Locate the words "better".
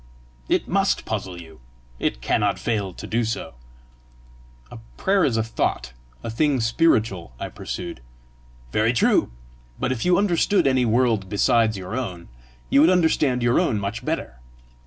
14.03-14.39